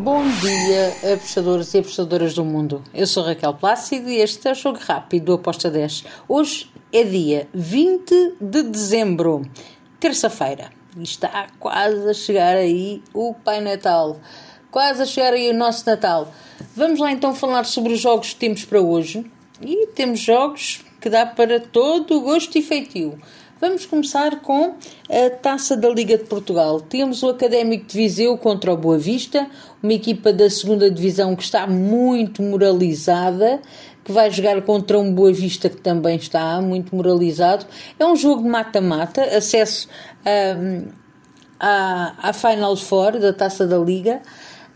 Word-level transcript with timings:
Bom 0.00 0.22
dia, 0.22 1.14
apostadores 1.14 1.74
e 1.74 1.78
apostadoras 1.78 2.32
do 2.32 2.44
mundo. 2.44 2.84
Eu 2.94 3.04
sou 3.04 3.24
Raquel 3.24 3.52
Plácido 3.54 4.08
e 4.08 4.18
este 4.18 4.46
é 4.46 4.52
o 4.52 4.54
Jogo 4.54 4.78
Rápido 4.80 5.24
do 5.24 5.32
Aposta 5.32 5.68
10. 5.68 6.04
Hoje 6.28 6.70
é 6.92 7.02
dia 7.02 7.48
20 7.52 8.36
de 8.40 8.62
dezembro, 8.62 9.42
terça-feira. 9.98 10.70
Está 11.02 11.48
quase 11.58 12.08
a 12.08 12.14
chegar 12.14 12.54
aí 12.54 13.02
o 13.12 13.34
Pai 13.34 13.60
Natal. 13.60 14.20
Quase 14.70 15.02
a 15.02 15.04
chegar 15.04 15.32
aí 15.32 15.50
o 15.50 15.54
nosso 15.54 15.84
Natal. 15.84 16.32
Vamos 16.76 17.00
lá 17.00 17.10
então 17.10 17.34
falar 17.34 17.64
sobre 17.64 17.92
os 17.92 17.98
jogos 18.00 18.34
que 18.34 18.36
temos 18.36 18.64
para 18.64 18.80
hoje. 18.80 19.28
E 19.60 19.88
temos 19.88 20.20
jogos 20.20 20.84
que 21.00 21.10
dá 21.10 21.26
para 21.26 21.58
todo 21.58 22.18
o 22.18 22.20
gosto 22.20 22.56
e 22.56 22.62
feitio. 22.62 23.18
Vamos 23.60 23.84
começar 23.86 24.40
com 24.40 24.76
a 25.10 25.30
Taça 25.42 25.76
da 25.76 25.88
Liga 25.88 26.16
de 26.16 26.22
Portugal. 26.22 26.80
Temos 26.80 27.24
o 27.24 27.28
Académico 27.28 27.86
de 27.86 27.96
Viseu 27.96 28.38
contra 28.38 28.72
o 28.72 28.76
Boa 28.76 28.96
Vista, 28.96 29.50
uma 29.82 29.92
equipa 29.92 30.32
da 30.32 30.48
segunda 30.48 30.88
divisão 30.88 31.34
que 31.34 31.42
está 31.42 31.66
muito 31.66 32.40
moralizada, 32.40 33.60
que 34.04 34.12
vai 34.12 34.30
jogar 34.30 34.62
contra 34.62 34.96
um 34.96 35.12
Boa 35.12 35.32
Vista 35.32 35.68
que 35.68 35.78
também 35.78 36.14
está 36.14 36.60
muito 36.62 36.94
moralizado. 36.94 37.66
É 37.98 38.06
um 38.06 38.14
jogo 38.14 38.44
de 38.44 38.48
mata-mata, 38.48 39.24
acesso 39.24 39.88
um, 40.24 40.86
à, 41.58 42.28
à 42.28 42.32
Final 42.32 42.76
Four 42.76 43.18
da 43.18 43.32
Taça 43.32 43.66
da 43.66 43.78
Liga. 43.78 44.22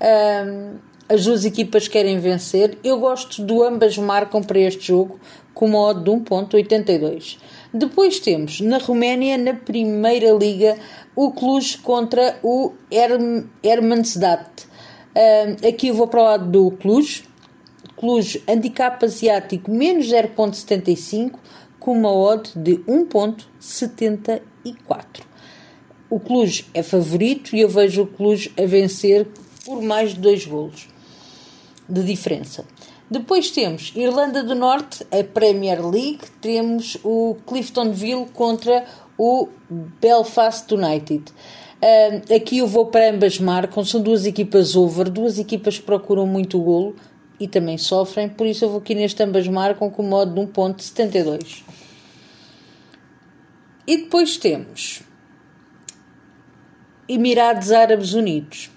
Um, 0.00 0.91
as 1.08 1.24
duas 1.24 1.44
equipas 1.44 1.88
querem 1.88 2.18
vencer. 2.18 2.78
Eu 2.82 2.98
gosto 2.98 3.42
do 3.42 3.62
ambas 3.62 3.96
marcam 3.98 4.42
para 4.42 4.58
este 4.58 4.88
jogo 4.88 5.20
com 5.54 5.66
uma 5.66 5.78
odd 5.78 6.02
de 6.02 6.10
1.82. 6.10 7.38
Depois 7.72 8.18
temos 8.20 8.60
na 8.60 8.78
Roménia, 8.78 9.36
na 9.36 9.54
Primeira 9.54 10.32
Liga, 10.32 10.78
o 11.14 11.30
Cluj 11.32 11.78
contra 11.78 12.38
o 12.42 12.72
Herm 12.90 13.44
Hermannstadt. 13.62 14.66
Uh, 15.14 15.68
aqui 15.68 15.88
eu 15.88 15.94
vou 15.94 16.06
para 16.06 16.20
o 16.20 16.24
lado 16.24 16.50
do 16.50 16.70
Cluj. 16.72 17.24
Cluj, 17.96 18.42
handicap 18.48 19.04
asiático, 19.04 19.70
menos 19.70 20.06
0.75, 20.06 21.38
com 21.78 21.92
uma 21.92 22.10
odd 22.12 22.50
de 22.56 22.76
1.74. 22.78 25.22
O 26.08 26.18
Cluj 26.18 26.64
é 26.74 26.82
favorito 26.82 27.54
e 27.54 27.60
eu 27.60 27.68
vejo 27.68 28.02
o 28.02 28.06
Cluj 28.06 28.50
a 28.58 28.66
vencer 28.66 29.28
por 29.64 29.80
mais 29.82 30.14
de 30.14 30.20
dois 30.20 30.44
golos 30.44 30.91
de 31.92 32.02
diferença. 32.02 32.64
Depois 33.10 33.50
temos 33.50 33.92
Irlanda 33.94 34.42
do 34.42 34.54
Norte, 34.54 35.06
a 35.12 35.22
Premier 35.22 35.86
League, 35.86 36.22
temos 36.40 36.96
o 37.04 37.36
Cliftonville 37.46 38.26
contra 38.32 38.86
o 39.18 39.48
Belfast 40.00 40.72
United. 40.72 41.24
Uh, 41.82 42.34
aqui 42.34 42.58
eu 42.58 42.66
vou 42.66 42.86
para 42.86 43.10
ambas 43.10 43.38
marcam, 43.38 43.84
são 43.84 44.00
duas 44.00 44.24
equipas 44.24 44.74
over, 44.74 45.10
duas 45.10 45.38
equipas 45.38 45.78
que 45.78 45.84
procuram 45.84 46.26
muito 46.26 46.58
golo 46.58 46.96
e 47.38 47.46
também 47.46 47.76
sofrem, 47.76 48.28
por 48.28 48.46
isso 48.46 48.64
eu 48.64 48.70
vou 48.70 48.78
aqui 48.78 48.94
neste 48.94 49.22
ambas 49.22 49.46
marcam 49.46 49.90
com 49.90 50.02
modo 50.02 50.32
de 50.32 50.52
1.72. 50.52 51.64
E 53.86 53.96
depois 53.98 54.38
temos 54.38 55.02
Emirados 57.06 57.72
Árabes 57.72 58.14
Unidos. 58.14 58.70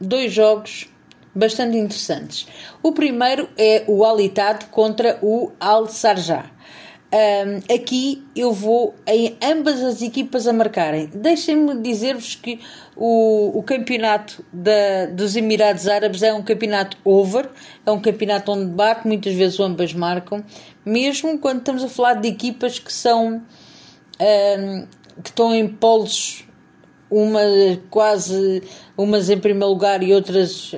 Dois 0.00 0.32
jogos 0.32 0.88
bastante 1.36 1.76
interessantes. 1.76 2.46
O 2.82 2.92
primeiro 2.92 3.48
é 3.58 3.84
o 3.86 4.04
Alitad 4.04 4.64
contra 4.70 5.18
o 5.22 5.52
Al 5.60 5.86
Sarjah. 5.86 6.50
Um, 7.12 7.74
aqui 7.74 8.26
eu 8.34 8.52
vou 8.52 8.94
em 9.06 9.36
ambas 9.40 9.80
as 9.80 10.02
equipas 10.02 10.46
a 10.48 10.52
marcarem. 10.52 11.06
Deixem-me 11.14 11.80
dizer-vos 11.80 12.34
que 12.34 12.60
o, 12.96 13.56
o 13.56 13.62
campeonato 13.62 14.44
da, 14.52 15.06
dos 15.06 15.36
Emirados 15.36 15.86
Árabes 15.86 16.22
é 16.22 16.32
um 16.32 16.42
campeonato 16.42 16.96
over, 17.04 17.48
é 17.86 17.90
um 17.90 18.00
campeonato 18.00 18.50
onde 18.50 18.66
bate, 18.66 19.06
muitas 19.06 19.34
vezes 19.34 19.60
ambas 19.60 19.94
marcam, 19.94 20.44
mesmo 20.84 21.38
quando 21.38 21.58
estamos 21.58 21.84
a 21.84 21.88
falar 21.88 22.14
de 22.14 22.28
equipas 22.28 22.78
que 22.78 22.92
são 22.92 23.40
um, 24.20 24.86
que 25.22 25.30
estão 25.30 25.54
em 25.54 25.68
polos, 25.68 26.44
uma 27.08 27.40
quase 27.88 28.62
umas 28.96 29.30
em 29.30 29.38
primeiro 29.38 29.68
lugar 29.68 30.02
e 30.02 30.12
outras 30.12 30.74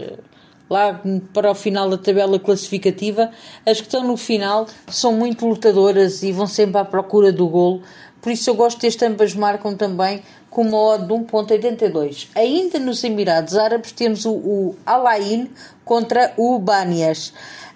lá 0.69 1.01
para 1.33 1.51
o 1.51 1.55
final 1.55 1.89
da 1.89 1.99
tabela 1.99 2.39
classificativa, 2.39 3.31
as 3.65 3.81
que 3.81 3.87
estão 3.87 4.05
no 4.05 4.17
final 4.17 4.67
são 4.89 5.13
muito 5.13 5.47
lutadoras 5.47 6.23
e 6.23 6.33
vão 6.33 6.47
sempre 6.47 6.79
à 6.79 6.85
procura 6.85 7.33
do 7.33 7.49
golo. 7.49 7.83
Por 8.21 8.33
isso 8.33 8.51
eu 8.51 8.55
gosto 8.55 8.81
deste 8.81 9.05
ambas 9.05 9.35
marcam 9.35 9.75
também 9.77 10.23
com 10.51 10.63
uma 10.63 10.79
odd 10.79 11.07
de 11.07 11.13
1.82. 11.13 12.29
Ainda 12.35 12.79
nos 12.79 13.03
Emirados 13.05 13.57
Árabes 13.57 13.93
temos 13.93 14.25
o, 14.25 14.33
o 14.33 14.77
Alain 14.85 15.51
contra 15.85 16.33
o 16.37 16.59
Banias. 16.59 17.33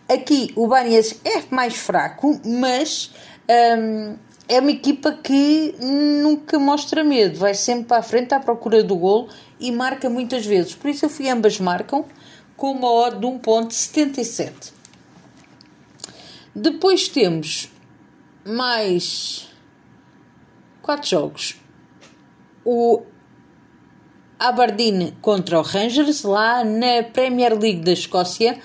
Aqui 0.08 0.52
o 0.56 0.66
Banias 0.66 1.14
é 1.25 1.42
mais 1.50 1.76
fraco, 1.76 2.41
mas 2.44 3.12
hum, 3.78 4.16
é 4.48 4.58
uma 4.60 4.70
equipa 4.70 5.12
que 5.12 5.75
nunca 5.81 6.58
mostra 6.58 7.04
medo, 7.04 7.38
vai 7.38 7.54
sempre 7.54 7.84
para 7.84 7.98
a 7.98 8.02
frente 8.02 8.34
à 8.34 8.41
procura 8.41 8.82
do 8.82 8.97
golo 8.97 9.28
e 9.60 9.70
marca 9.70 10.10
muitas 10.10 10.44
vezes. 10.44 10.75
Por 10.75 10.91
isso 10.91 11.04
eu 11.04 11.08
fui 11.08 11.28
ambas 11.28 11.58
marcam 11.60 12.04
com 12.62 12.70
uma 12.70 12.88
odd 12.88 13.18
de 13.18 13.26
1.77. 13.26 14.72
Depois 16.54 17.08
temos 17.08 17.68
mais 18.46 19.48
quatro 20.80 21.08
jogos. 21.10 21.56
O 22.64 23.02
Aberdeen 24.38 25.12
contra 25.20 25.58
o 25.58 25.62
Rangers, 25.62 26.22
lá 26.22 26.62
na 26.62 27.02
Premier 27.02 27.58
League 27.58 27.80
da 27.80 27.94
Escócia. 27.94 28.56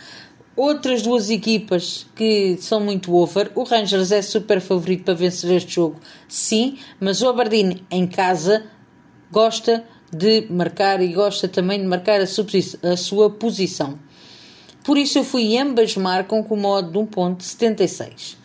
Outras 0.55 1.01
duas 1.01 1.31
equipas 1.31 2.05
que 2.15 2.55
são 2.61 2.79
muito 2.79 3.15
over. 3.15 3.51
O 3.55 3.63
Rangers 3.63 4.11
é 4.11 4.21
super 4.21 4.61
favorito 4.61 5.05
para 5.05 5.15
vencer 5.15 5.51
este 5.53 5.73
jogo, 5.73 5.99
sim, 6.27 6.77
mas 6.99 7.23
o 7.23 7.29
Aberdeen 7.29 7.83
em 7.89 8.05
casa 8.05 8.63
gosta 9.31 9.83
de 10.11 10.47
marcar 10.49 11.01
e 11.01 11.07
gosta 11.13 11.47
também 11.47 11.79
de 11.79 11.85
marcar 11.85 12.19
a, 12.21 12.23
a 12.23 12.97
sua 12.97 13.29
posição. 13.29 13.99
Por 14.83 14.97
isso 14.97 15.17
eu 15.17 15.23
fui 15.23 15.57
ambas 15.57 15.97
marcam 15.97 16.41
com 16.41 16.55
modo 16.55 16.91
de 16.91 16.97
1.76. 16.97 18.35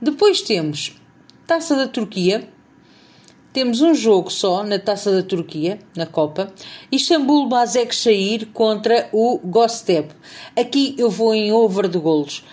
Depois 0.00 0.42
temos 0.42 0.96
Taça 1.46 1.76
da 1.76 1.86
Turquia. 1.86 2.48
Temos 3.52 3.80
um 3.80 3.94
jogo 3.94 4.28
só 4.30 4.64
na 4.64 4.78
Taça 4.78 5.12
da 5.12 5.22
Turquia, 5.22 5.78
na 5.96 6.04
Copa. 6.04 6.52
Istambul 6.90 7.48
Başakşehir 7.48 8.48
contra 8.52 9.08
o 9.12 9.38
Gostep. 9.38 10.12
Aqui 10.56 10.96
eu 10.98 11.08
vou 11.08 11.32
em 11.32 11.52
over 11.52 11.88
de 11.88 11.98
golos. 11.98 12.44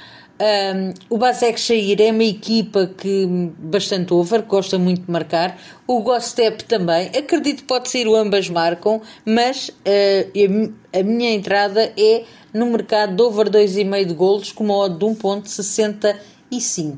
Um, 0.43 0.93
o 1.09 1.17
Basek 1.17 1.57
Shair 1.57 2.01
é 2.01 2.11
uma 2.11 2.25
equipa 2.25 2.85
que 2.85 3.25
bastante 3.57 4.13
over, 4.13 4.41
gosta 4.41 4.77
muito 4.77 5.03
de 5.03 5.09
marcar. 5.09 5.57
O 5.87 6.01
Gostep 6.01 6.65
também, 6.65 7.07
acredito 7.17 7.59
que 7.59 7.63
pode 7.63 7.87
ser 7.87 8.09
o 8.09 8.15
ambas 8.15 8.49
marcam, 8.49 9.01
mas 9.25 9.69
uh, 9.69 10.73
a, 10.91 11.01
minha 11.01 11.31
entrada 11.31 11.93
é 11.95 12.25
no 12.53 12.65
mercado 12.65 13.15
de 13.15 13.21
over 13.21 13.49
2,5 13.49 14.05
de 14.05 14.13
golos 14.13 14.51
com 14.51 14.65
uma 14.65 14.75
odd 14.75 14.97
de 14.97 15.05
1.65. 15.05 16.97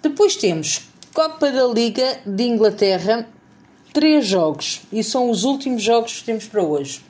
Depois 0.00 0.34
temos 0.34 0.88
Copa 1.12 1.52
da 1.52 1.66
Liga 1.66 2.20
de 2.24 2.44
Inglaterra, 2.44 3.28
três 3.92 4.26
jogos 4.26 4.80
e 4.90 5.04
são 5.04 5.28
os 5.28 5.44
últimos 5.44 5.82
jogos 5.82 6.20
que 6.20 6.24
temos 6.24 6.46
para 6.46 6.62
hoje. 6.62 7.04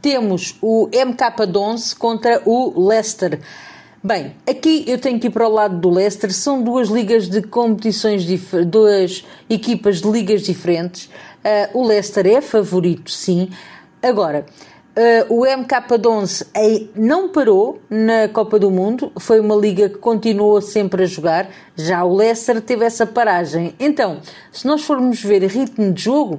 Temos 0.00 0.54
o 0.62 0.88
MK 0.88 1.46
Dons 1.46 1.94
contra 1.94 2.40
o 2.44 2.86
Leicester. 2.88 3.40
Bem, 4.02 4.36
aqui 4.48 4.84
eu 4.86 4.96
tenho 4.96 5.18
que 5.18 5.26
ir 5.26 5.30
para 5.30 5.48
o 5.48 5.52
lado 5.52 5.76
do 5.76 5.90
Leicester. 5.90 6.32
São 6.32 6.62
duas 6.62 6.88
ligas 6.88 7.28
de 7.28 7.42
competições, 7.42 8.24
duas 8.64 9.24
equipas 9.50 10.00
de 10.00 10.08
ligas 10.08 10.42
diferentes. 10.42 11.06
Uh, 11.06 11.80
o 11.80 11.84
Leicester 11.84 12.24
é 12.24 12.40
favorito, 12.40 13.10
sim. 13.10 13.50
Agora, 14.00 14.46
uh, 14.96 15.34
o 15.34 15.42
MK11 15.42 16.90
não 16.94 17.28
parou 17.28 17.80
na 17.90 18.28
Copa 18.28 18.56
do 18.56 18.70
Mundo, 18.70 19.10
foi 19.18 19.40
uma 19.40 19.56
liga 19.56 19.88
que 19.88 19.98
continuou 19.98 20.60
sempre 20.60 21.02
a 21.02 21.06
jogar. 21.06 21.50
Já 21.74 22.04
o 22.04 22.14
Leicester 22.14 22.60
teve 22.60 22.84
essa 22.84 23.04
paragem. 23.04 23.74
Então, 23.80 24.20
se 24.52 24.64
nós 24.64 24.82
formos 24.84 25.20
ver 25.20 25.42
ritmo 25.42 25.92
de 25.92 26.04
jogo, 26.04 26.38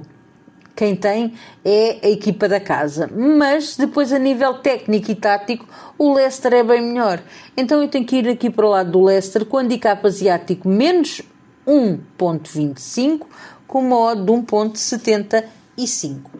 quem 0.80 0.96
tem 0.96 1.34
é 1.62 1.98
a 2.02 2.08
equipa 2.08 2.48
da 2.48 2.58
casa. 2.58 3.06
Mas 3.14 3.76
depois, 3.76 4.14
a 4.14 4.18
nível 4.18 4.54
técnico 4.54 5.10
e 5.10 5.14
tático, 5.14 5.68
o 5.98 6.14
Leicester 6.14 6.54
é 6.54 6.62
bem 6.62 6.80
melhor. 6.80 7.22
Então 7.54 7.82
eu 7.82 7.88
tenho 7.88 8.06
que 8.06 8.16
ir 8.16 8.26
aqui 8.26 8.48
para 8.48 8.64
o 8.64 8.70
lado 8.70 8.92
do 8.92 9.04
Leicester 9.04 9.44
com 9.44 9.58
handicap 9.58 10.06
asiático 10.06 10.66
menos 10.66 11.20
1.25 11.66 13.26
com 13.66 13.80
uma 13.80 13.98
odd 13.98 14.24
de 14.24 14.32
1.75. 14.32 16.30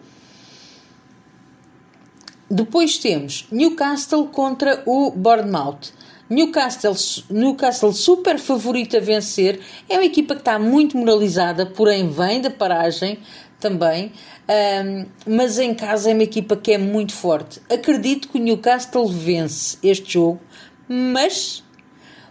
Depois 2.51 2.97
temos 2.97 3.47
Newcastle 3.53 4.27
contra 4.29 4.83
o 4.87 5.11
Bournemouth. 5.11 5.93
Newcastle, 6.31 6.95
Newcastle 7.29 7.93
super 7.93 8.39
favorito 8.39 8.97
a 8.97 9.01
vencer. 9.01 9.59
É 9.89 9.95
uma 9.95 10.05
equipa 10.05 10.35
que 10.35 10.43
está 10.43 10.61
muito 10.61 10.97
moralizada, 10.97 11.67
porém 11.67 12.09
vem 12.09 12.41
da 12.41 12.51
paragem 12.51 13.19
também. 13.59 14.13
Um, 14.49 15.07
mas 15.27 15.59
em 15.59 15.75
casa 15.75 16.11
é 16.11 16.15
uma 16.15 16.23
equipa 16.23 16.57
que 16.57 16.73
é 16.73 16.79
muito 16.79 17.13
forte. 17.13 17.61
Acredito 17.69 18.29
que 18.29 18.39
o 18.39 18.41
Newcastle 18.41 19.09
vence 19.09 19.77
este 19.83 20.15
jogo, 20.15 20.41
mas 20.89 21.65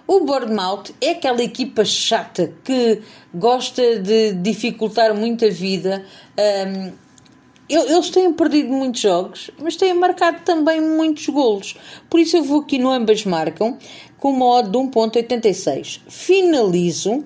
o 0.08 0.22
Bournemouth 0.22 0.86
é 1.00 1.12
aquela 1.12 1.44
equipa 1.44 1.86
chata 1.86 2.54
que 2.64 3.02
gosta 3.34 4.00
de 4.00 4.34
dificultar 4.34 5.14
muito 5.14 5.46
a 5.46 5.50
vida. 5.50 6.04
Um, 6.38 7.09
eles 7.70 8.10
têm 8.10 8.34
perdido 8.34 8.70
muitos 8.70 9.02
jogos, 9.02 9.52
mas 9.62 9.76
têm 9.76 9.94
marcado 9.94 10.42
também 10.44 10.82
muitos 10.82 11.28
golos. 11.28 11.76
Por 12.10 12.20
isso 12.20 12.38
eu 12.38 12.44
vou 12.44 12.62
aqui 12.62 12.80
no 12.80 12.90
ambas 12.90 13.24
marcam 13.26 13.78
com 14.20 14.32
uma 14.32 14.46
odd 14.46 14.70
de 14.70 14.78
1.86. 14.78 16.02
Finalizo 16.08 17.24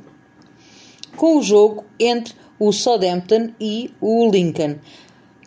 com 1.16 1.38
o 1.38 1.42
jogo 1.42 1.86
entre 2.00 2.34
o 2.60 2.72
Southampton 2.72 3.52
e 3.60 3.92
o 4.02 4.30
Lincoln. 4.30 4.76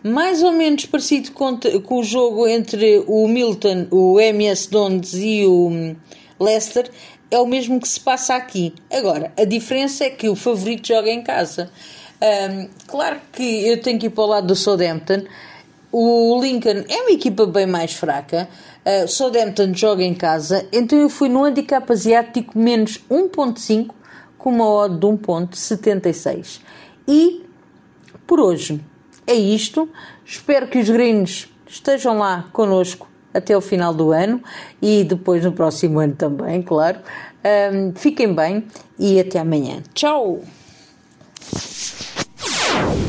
Mais 0.03 0.43
ou 0.43 0.53
menos 0.53 0.87
parecido 0.87 1.33
com, 1.33 1.59
com 1.83 1.99
o 1.99 2.05
jogo 2.05 2.47
entre 2.47 3.05
o 3.07 3.27
Milton, 3.27 3.89
o 3.91 4.21
MS 4.21 4.71
Dons 4.71 5.15
e 5.15 5.45
o 5.45 5.97
Leicester, 6.39 6.91
é 7.31 7.39
o 7.39 7.47
mesmo 7.47 7.81
que 7.81 7.89
se 7.89 7.99
passa 7.99 8.35
aqui. 8.35 8.73
Agora, 8.91 9.33
a 9.37 9.45
diferença 9.45 10.05
é 10.05 10.11
que 10.11 10.29
o 10.29 10.37
favorito 10.37 10.87
joga 10.87 11.11
em 11.11 11.23
casa. 11.23 11.71
Um, 12.21 12.69
claro 12.87 13.21
que 13.33 13.67
eu 13.67 13.81
tenho 13.81 13.99
que 13.99 14.07
ir 14.07 14.11
para 14.11 14.25
o 14.25 14.27
lado 14.27 14.47
do 14.47 14.57
Southampton. 14.57 15.23
O 15.93 16.41
Lincoln 16.41 16.85
é 16.89 17.03
uma 17.03 17.11
equipa 17.11 17.47
bem 17.47 17.67
mais 17.67 17.93
fraca. 17.93 18.49
Uh, 18.85 19.09
Southampton 19.09 19.75
joga 19.75 20.03
em 20.03 20.15
casa, 20.15 20.67
então 20.73 20.99
eu 20.99 21.09
fui 21.09 21.29
no 21.29 21.45
handicap 21.45 21.91
asiático 21.91 22.57
menos 22.59 22.99
1.5 23.11 23.91
com 24.39 24.51
uma 24.51 24.69
odd 24.69 24.97
de 24.97 25.07
1.76. 25.07 26.61
E 27.09 27.45
por 28.27 28.41
hoje 28.41 28.81
é 29.27 29.35
isto. 29.35 29.89
Espero 30.25 30.69
que 30.69 30.79
os 30.79 30.89
gringos 30.89 31.49
estejam 31.67 32.19
lá 32.19 32.49
connosco 32.53 33.09
até 33.35 33.57
o 33.57 33.61
final 33.61 33.93
do 33.93 34.13
ano 34.13 34.43
e 34.81 35.05
depois 35.05 35.45
no 35.45 35.53
próximo 35.53 35.99
ano 35.99 36.15
também, 36.15 36.63
claro. 36.63 37.01
Um, 37.73 37.93
fiquem 37.95 38.35
bem 38.35 38.67
e 38.99 39.21
até 39.21 39.39
amanhã. 39.39 39.83
Tchau! 39.95 40.41
you 42.77 43.06